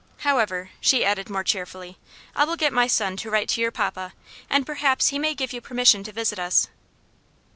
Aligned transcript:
"However," 0.25 0.71
she 0.81 1.05
added 1.05 1.29
more 1.29 1.43
cheerfully, 1.43 1.99
"I 2.35 2.43
will 2.43 2.55
get 2.55 2.73
my 2.73 2.87
son 2.87 3.17
to 3.17 3.29
write 3.29 3.47
to 3.49 3.61
your 3.61 3.69
papa, 3.69 4.13
and 4.49 4.65
perhaps 4.65 5.09
he 5.09 5.19
may 5.19 5.35
give 5.35 5.53
you 5.53 5.61
permission 5.61 6.03
to 6.05 6.11
visit 6.11 6.39
us." 6.39 6.69